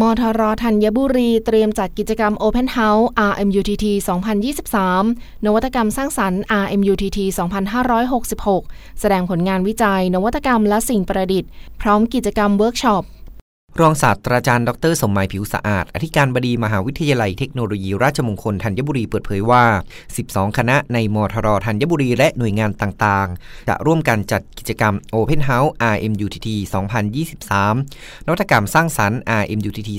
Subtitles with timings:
[0.00, 3.86] มทรธัญบุรีเตรียมจัดกิจกรรม Open House RMUTT
[4.64, 7.18] 2023 นวัตกรรมสร้างสรรค์ RMUTT
[8.14, 11.50] 2566 แสดงผลงานวิจัย นวัตกรรมและสิ่งประดิษฐ์
[11.80, 13.02] พร้อมกิจกรรมเวิร์กช็อป
[13.80, 19.64] รองศาสตราจารย์ดรสมหมายผิวสะอาด อธิการบดีมหาวิทยาลัยเทคโนโลยีราชมงคลธัญบุรีเปิดเผยว่า
[20.12, 26.48] 12 คณะในมทรธัญบุรีและหน่วยงานต่างๆ จะร่วมกันจัดกิจกรรม Open House RMUTT
[27.36, 29.90] 2023 นวัตกรรมสร้างสรรค์ RMUTT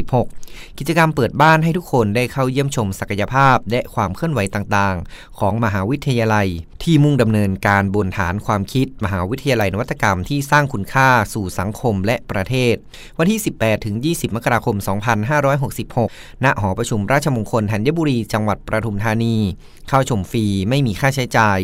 [0.00, 6.48] 2566 กิจกรรมเปิดบ้านให้ทุกคนได้เข้าเยี่ยมชมศักยภาพ และความเคลื่อนไหวต่างๆ ของมหาวิทยาลัย
[6.82, 12.49] ที่มุ่งดำเนินการบนฐานความคิด มหาวิทยาลัยนวัตกรรมที่สร้างคุณค่าสู่สังคมและประเทศ
[13.18, 14.76] วันที่ 18 ถึง 20 มกราคม
[15.60, 19.36] 2566 ณ หอประชุมราชมงคลธัญบุรี จังหวัดประทุมธานี
[19.88, 21.60] เข้าชมฟรีไม่มีค่าใช้จ่าย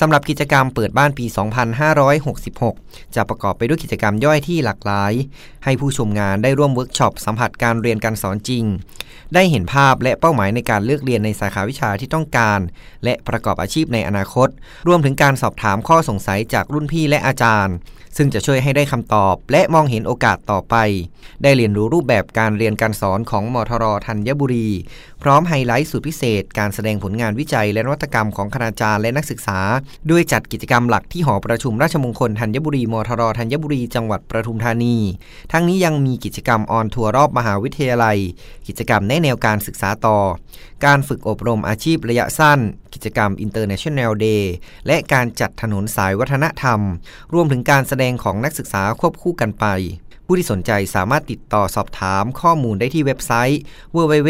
[0.00, 1.24] สำหรับกิจกรรมเปิดบ้านปี
[2.60, 5.12] 2566 จะประกอบไปด้วยกิจกรรมย่อยที่หลากหลาย
[5.64, 8.64] ให้ผู้ชมงานได้ร่วมเวิร์กช็อปสัมผัสการเรียนการสอนจริง
[9.34, 12.60] ได้เห็นภาพและเป้าหมายในการเลือกเรียนในสาขาวิชาที่ต้องการ
[13.04, 14.48] และประกอบอาชีพในอนาคต
[14.88, 17.74] รวมถึงการสอบถามข้อสงสัยจากรุ่นพี่และอาจารย์
[18.18, 20.76] ซึ่งจะช่วยให้ได้คำตอบ และมองเห็นโอกาสต่อไป
[21.42, 24.68] ได้เรียนรู้รูปแบบการเรียนการสอนของมทรธัญบุรี
[25.22, 29.60] พร้อมไฮไลท์สุดพิเศษ การแสดงผลงานวิจัยและนวัตกรรมของคณาจารย์และนักศึกษา
[30.10, 34.96] ด้วยจัดกิจกรรมหลักที่หอประชุมราชมงคลธัญบุรีมทรธัญบุรีจังหวัดประทุมธานี
[35.52, 38.18] ทั้งนี้ยังมีกิจกรรม on tour รอบมหาวิทยาลัย
[38.66, 40.18] กิจกรรมแนแนวการศึกษาต่อ
[40.86, 42.60] การฝึกอบรมอาชีพระยะสั้น
[42.94, 44.44] กิจกรรม International Day
[44.86, 46.80] และการจัดถนนสายวัฒนธรรม
[47.34, 49.66] รวมถึงการแสดงของนักศึกษาควบคู่กันไป
[50.26, 53.60] ผู้ที่สนใจสามารถติดต่อสอบถามข้อมูลได้ที่เว็บไซต์
[53.94, 54.28] www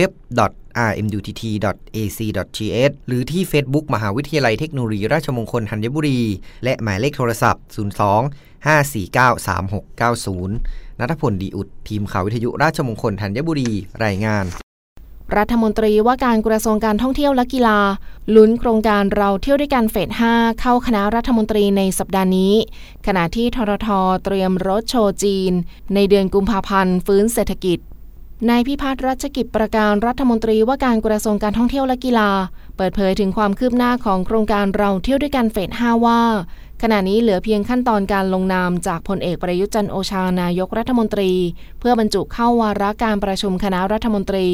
[0.91, 6.21] rmutt.ac.th หรือที่ Facebook มหาวิทยาลัยเทคโนโลยีราชมงคลธัญบุรี
[6.65, 7.71] และหมายเลขโทรศัพท์ 02
[8.67, 13.71] 549 3690นัทพลดีอุดทีมข่าววิทยุราชมงคลธัญบุรี
[14.05, 14.47] รายงาน
[15.37, 17.79] รัฐมนตรีว่าการกระทรวงการท่องเที่ยวและกีฬา
[18.35, 22.55] ลุ้นโครงการเราเที่ยวด้วยกันเฟส 5 เข้าคณะรัฐมนตรีในสัปดาห์นี้
[23.07, 23.89] ขณะที่ทรท
[24.25, 25.53] เตรียมรถโชว์จีน
[25.95, 27.79] ในเดือนกุมภาพันธ์ฟื้นเศรษฐกิจ
[28.49, 32.31] นายพิพัฒน์รัชกิจประการรัฐมนตรีว่าการกระทรวงการท่องเที่ยวและกีฬา
[32.77, 36.21] เปิดเผยถึงความคืบหน้าของโครงการเราเที่ยวด้วยกันเฟส 5 ว่า
[36.83, 41.31] ขณะนี้เหลือเพียงขั้นตอนการลงนามจากพลเอกประยุทธ์จันโอชานายกรัฐมนตรี
[41.81, 44.47] เพื่อบรรจุเข้าวาระการประชุมคณะรัฐมนตรี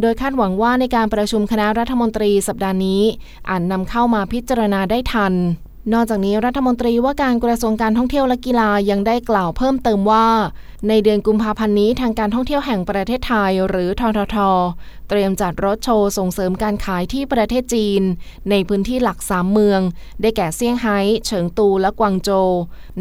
[0.00, 3.02] โดยคาดหวังว่าในการประชุมคณะรัฐมนตรีสัปดาห์นี้
[3.48, 5.34] อาจนนำเข้ามาพิจารณาได้ทัน
[5.92, 10.28] นอกจากนี้รัฐมนตรีว่าการกระทรวงการท่องเที่ยวและกีฬายังได้กล่าวเพิ่มเติมว่า
[10.88, 14.36] ในเดือนกุมภาพันธ์นี้ทางการท่องเที่ยวแห่งประเทศไทยหรือททท
[15.08, 18.02] เตรียมจัดรถโชว์ส่งเสริมการขายที่ประเทศจีน
[18.50, 19.80] ในพื้นที่หลักสามเมือง
[20.20, 22.50] ได้แก่เซี่ยงไฮ้เฉิงตูและกวางโจว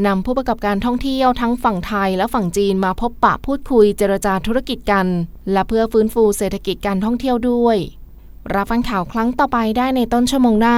[0.05, 5.07] นำผู้ประกอบการท่องเที่ยวทั้งฝั่งไทยและฝั่งจีนมาพบปะพูดคุยเจรจาธุรกิจกัน
[5.51, 7.77] และเพื่อฟื้นฟูเศรษฐกิจการท่องเที่ยวด้วย
[8.53, 10.77] รับฟังข่าวครั้งต่อไปได้ในต้นชั่วโมงหน้า